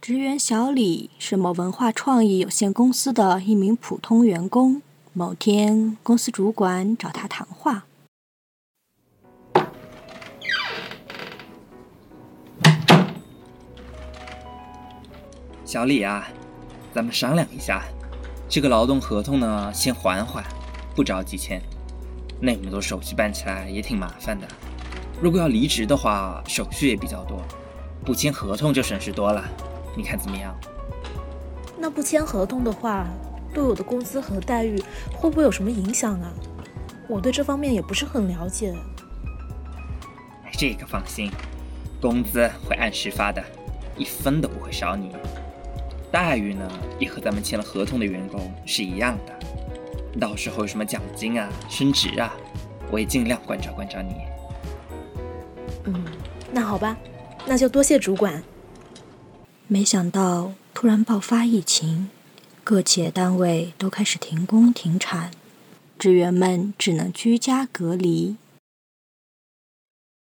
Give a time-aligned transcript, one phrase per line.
[0.00, 4.80] 职员小李是某文化创意有限公司的一名普通员工。
[5.12, 7.84] 某天，公司主管找他谈话。
[15.66, 16.26] 小李啊，
[16.94, 17.82] 咱们商量一下，
[18.48, 20.42] 这个劳动合同呢，先缓缓，
[20.96, 21.60] 不着急签。
[22.40, 24.48] 那么多手续办起来也挺麻烦的。
[25.20, 27.42] 如果要离职的话，手续也比较多，
[28.02, 29.44] 不签合同就省事多了。
[29.96, 30.54] 你看怎么样？
[31.78, 33.06] 那不签合同的话，
[33.54, 34.78] 对我的工资和待遇
[35.12, 36.32] 会不会有什么影响啊？
[37.08, 38.74] 我对这方面也不是很了解。
[40.52, 41.30] 这个放心，
[42.00, 43.42] 工资会按时发的，
[43.96, 45.10] 一分都不会少你。
[46.12, 50.20] 待遇呢，也和咱们签了合同的员工是一样的。
[50.20, 52.34] 到时候有什么奖金啊、升职啊，
[52.90, 54.14] 我也尽量关照关照你。
[55.84, 56.04] 嗯，
[56.52, 56.96] 那好吧，
[57.46, 58.42] 那就多谢主管。
[59.72, 62.10] 没想到突然爆发疫情，
[62.64, 65.30] 各企业单位都开始停工停产，
[65.96, 68.36] 职员们只能居家隔离。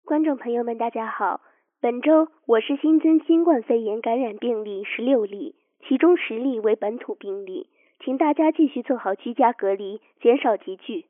[0.03, 1.41] 观众朋友们，大家好，
[1.79, 5.53] 本周我市新增新冠肺炎感染病例十六例。
[5.87, 7.69] 其中十例为本土病例，
[8.03, 11.05] 请大家继续做好居家隔离，减少集聚。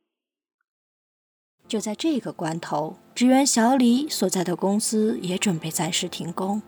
[1.70, 6.61] 就在这个关头，职员小李所在的公司也准备暂时停工。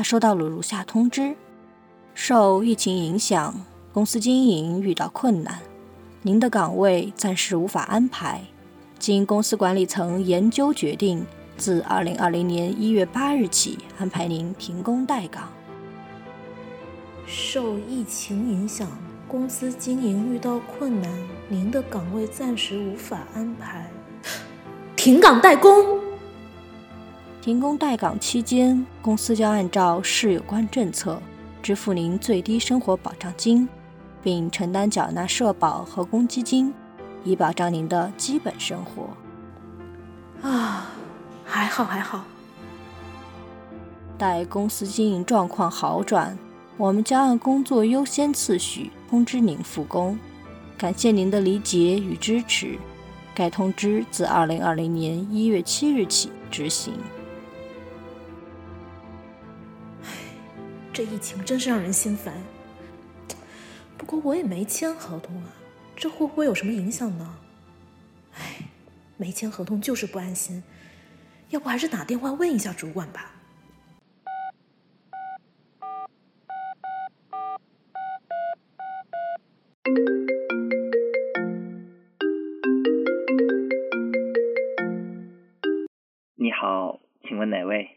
[0.00, 1.36] 他收到了如下通知：
[2.14, 3.54] 受疫情影响，
[3.92, 5.60] 公司经营遇到困难，
[6.22, 8.40] 您的岗位暂时无法安排。
[8.98, 11.26] 经公司管理层研究决定，
[11.58, 15.50] 自二零二零年一月八日起安排您停工待岗。
[17.26, 18.88] 受疫情影响，
[19.28, 21.12] 公司经营遇到困难，
[21.50, 23.90] 您的岗位暂时无法安排，
[24.96, 26.09] 停岗待工。
[27.42, 31.20] 停工待岗期间，公司将按照市有关政策
[31.62, 33.66] 支付您最低生活保障金，
[34.22, 36.72] 并承担缴纳社保和公积金，
[37.24, 39.08] 以保障您的基本生活。
[40.46, 40.88] 啊，
[41.42, 42.24] 还好还好。
[44.18, 46.36] 待公司经营状况好转。
[46.76, 50.18] 我们将按工作优先次序通知您复工，
[50.78, 52.78] 感谢您的理解与支持。
[53.34, 56.94] 该通知自二零二零年一月七日起执行。
[61.00, 62.34] 这疫情真是让人心烦。
[63.96, 65.48] 不过我也没签合同啊，
[65.96, 67.38] 这会不会有什么影响呢？
[68.34, 68.68] 唉，
[69.16, 70.62] 没签合同就是不安心，
[71.48, 73.32] 要不还是打电话问一下主管吧。
[86.34, 87.88] 你好，请问哪位？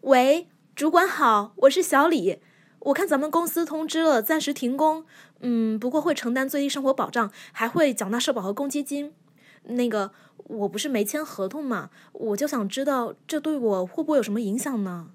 [0.00, 2.38] 喂，主管好，我是小李。
[2.80, 5.06] 我看咱们公司通知了暂时停工，
[5.40, 9.14] 嗯，不过会承担最低生活保障，还会缴纳社保和公积金。
[9.62, 15.12] 那个，我不是没签合同嘛，我就想知道这对我会不会有什么影响呢？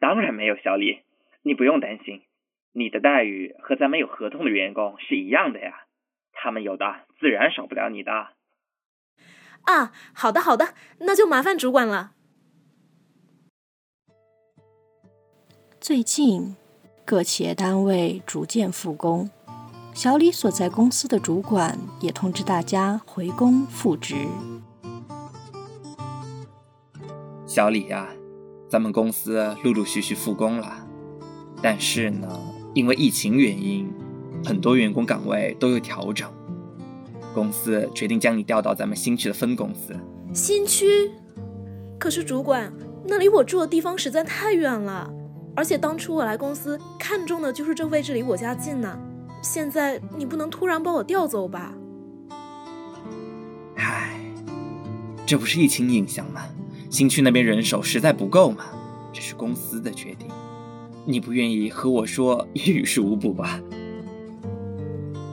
[0.00, 1.02] 当然没有，小李，
[1.44, 2.22] 你不用担心。
[2.72, 5.86] 你的待遇和咱们有合同的员工是一样的呀，
[6.32, 6.84] 他们有的
[7.20, 8.10] 自然少不了你的。
[9.66, 12.14] 啊，好的好的，那就麻烦主管了。
[15.86, 16.56] 最近，
[17.04, 19.28] 各企业单位逐渐复工，
[19.92, 24.16] 小李所在公司的主管也通知大家回工复职。
[27.46, 28.08] 小李呀，
[28.66, 30.88] 咱们公司陆陆续续复工了，
[31.60, 32.28] 但是呢。
[32.72, 33.86] 因为疫情原因，
[34.42, 36.26] 很多员工岗位都有调整。
[37.34, 39.94] 公司决定将你调到咱们新区的分公司。
[40.32, 41.10] 新区？
[42.00, 42.72] 可是主管，
[43.06, 45.12] 那离我住的地方实在太远了，
[45.56, 48.98] 而且当初我来公司看中的就是这位置离我家近呢。
[49.42, 51.72] 现在你不能突然把我调走吧？
[53.76, 54.18] 唉，
[55.26, 56.42] 这不是疫情影响吗？
[56.90, 58.64] 新区那边人手实在不够嘛，
[59.12, 60.28] 这是公司的决定。
[61.04, 63.60] 你不愿意和我说也于事无补吧？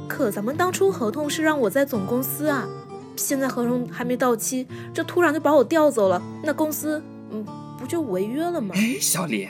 [0.09, 2.67] 可咱们当初合同是让我在总公司啊，
[3.15, 7.01] 现在合同还没到期，这突然就把我调走了，那公司
[7.31, 7.45] 嗯
[7.79, 8.75] 不就违约了吗？
[8.75, 9.47] 哎，小李，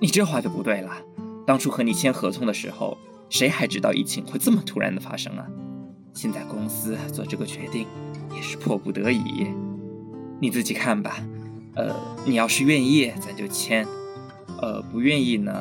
[0.00, 0.92] 你这话就不对了。
[1.46, 2.96] 当初和你签合同的时候，
[3.28, 5.46] 谁还知道疫情会这么突然的发生啊？
[6.12, 7.86] 现在公司做这个决定
[8.34, 9.46] 也是迫不得已，
[10.40, 11.18] 你自己看吧。
[11.74, 11.94] 呃，
[12.24, 13.86] 你要是愿意，咱就签。
[14.60, 15.52] 呃，不愿意呢，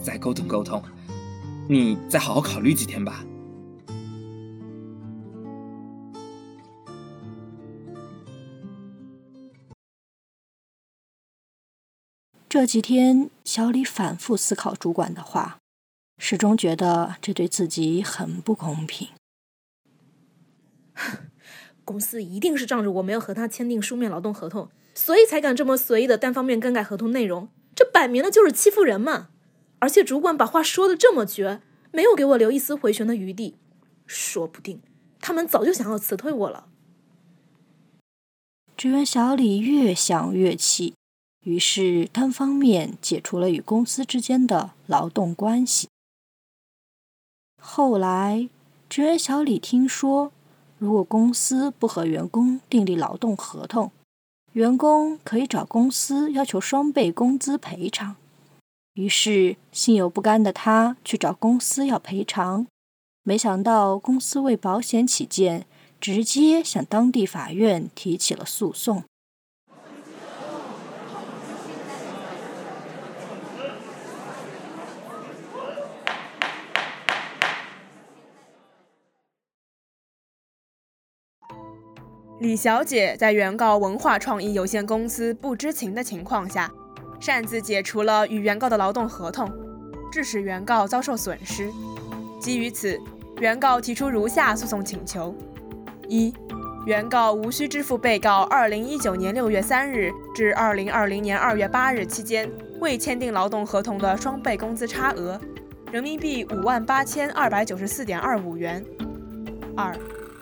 [0.00, 0.80] 再沟通沟通，
[1.68, 3.24] 你再好好考虑几天吧。
[12.50, 15.58] 这几天，小李反复思考主管的话，
[16.18, 19.06] 始终觉得这对自己很不公平。
[21.84, 27.48] 公司一定是仗着我没有和他签订书面劳动合同，所以才敢这么随意的单方面更改合同内容。
[27.76, 29.28] 这摆明了就是欺负人嘛！
[29.78, 31.62] 而且主管把话说的这么绝，
[31.92, 33.54] 没有给我留一丝回旋的余地，
[34.08, 34.82] 说不定
[35.20, 36.66] 他们早就想要辞退我了。
[38.76, 40.94] 职员小李越想越气，
[41.44, 45.88] 于是单方面解除了与公司之间的劳动关系。
[47.60, 48.48] 后来，
[48.88, 50.32] 职员小李听说，
[50.78, 53.90] 如果公司不和员工订立劳动合同，
[54.52, 58.16] 员工可以找公司要求双倍工资赔偿。
[58.94, 62.66] 于是，心有不甘的他去找公司要赔偿，
[63.22, 65.66] 没想到公司为保险起见。
[66.00, 69.04] 直接向当地法院提起了诉讼。
[82.40, 86.72] 李小姐在原告文化创意有限公司不知情的情况下，
[87.20, 89.52] 擅自解除了与原告的劳动合同，
[90.10, 91.70] 致使原告遭受损失。
[92.40, 92.98] 基于此，
[93.40, 95.34] 原告提出如下诉讼请求。
[96.08, 96.32] 一、
[96.86, 102.50] 原告无需支付被告二零一九年六月三日至二零二零年二月八日期间
[102.80, 105.38] 未签订劳动合同的双倍工资差额，
[105.92, 108.82] 人民币五万八千二百九十四点二五元。
[109.76, 109.94] 二、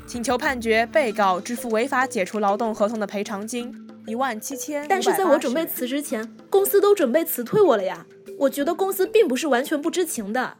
[0.08, 3.70] 请求判决被告支付违法解除劳动合同的赔偿金
[4.06, 4.86] 一万七千。
[4.88, 8.06] 但是在我准备辞职前，公司都准备辞退我了呀！
[8.38, 10.56] 我觉得公司并不是完全不知情的。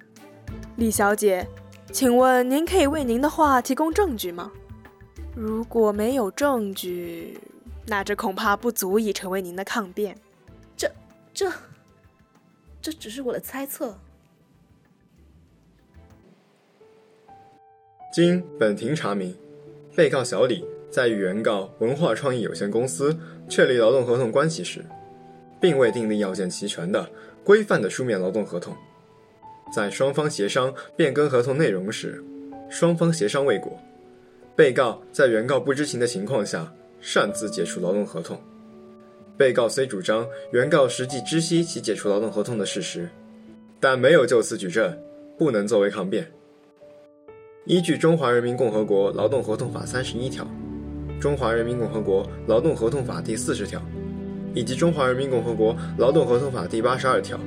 [0.77, 1.49] 李小姐，
[1.91, 4.53] 请问您可以为您的话提供证据吗？
[5.35, 7.41] 如果没有证据，
[7.87, 10.15] 那这恐怕不足以成为您的抗辩。
[10.77, 10.93] 这、
[11.33, 11.51] 这、
[12.83, 13.99] 这只是我的猜测。
[18.21, 19.33] 经本庭查明，
[19.95, 23.17] 被告小李在与原告文化创意有限公司
[23.49, 24.85] 确立劳动合同关系时，
[25.61, 27.09] 并未订立要件齐全的
[27.45, 28.75] 规范的书面劳动合同。
[29.73, 32.21] 在双方协商变更合同内容时，
[32.69, 33.79] 双方协商未果。
[34.57, 38.37] 被告在原告不知情的情况下擅自解除劳动合同。
[39.37, 43.09] 被告虽主张原告实际知悉其解除劳动合同的事实，
[43.79, 44.99] 但没有就此举证，
[45.39, 46.29] 不能作为抗辩。
[47.69, 50.43] 依据《中华人民共和国劳动合同法》三十一条，
[51.21, 53.79] 《中华人民共和国劳动合同法》第四十条，
[54.55, 57.39] 以及《中华人民共和国劳动合同法》第八十二条，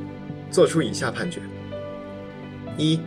[0.51, 1.41] 作出以下判决：
[2.77, 2.99] 一、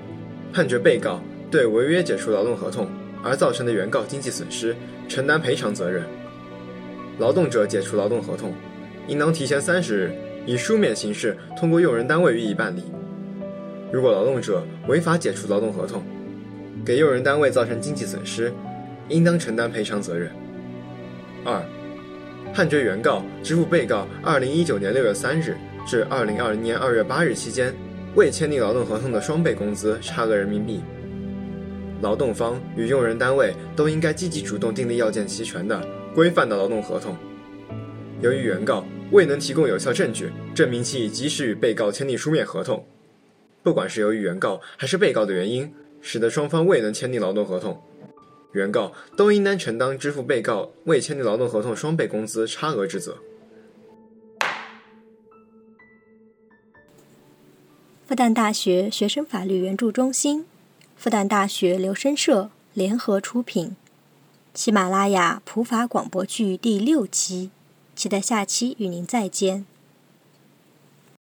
[0.52, 1.20] 判决被告
[1.52, 2.88] 对违约解除劳动合同。
[3.22, 4.76] 而造成的原告经济损失
[5.08, 6.05] 承担赔偿责任。
[7.19, 8.52] 劳动者解除劳动合同，
[9.06, 10.12] 应当提前三十日
[10.44, 12.82] 以书面形式通过用人单位予以办理。
[13.93, 16.02] 如果劳动者违法解除劳动合同，
[16.84, 18.52] 给用人单位造成经济损失，
[19.08, 20.31] 应当承担赔偿责任。
[21.44, 21.62] 二、
[22.52, 27.75] 判决原告支付被告二零一九年六月三日至二零二零年二月八日期间
[28.14, 30.81] 未签订劳动合同的双倍工资差额人民币。
[32.02, 35.80] 劳动方与用人单位都应该积极主动订立要件齐全的
[36.14, 37.16] 规范的劳动合同。
[38.20, 42.84] 由于原告未能提供有效证据证明其已及时与被告签订书面合同，
[43.62, 45.73] 不管是由于原告还是被告的原因，
[46.06, 47.82] 使得双方未能签订劳动合同，
[48.52, 53.16] 原告都应当承担支付被告未签订劳动合同双倍工资差额之责。
[58.06, 60.44] 复旦大学学生法律援助中心。
[60.94, 63.75] 复旦大学留声社联合出品，
[64.52, 67.50] 喜马拉雅普法广播剧第六期，
[67.96, 69.66] 期待下期与您再见。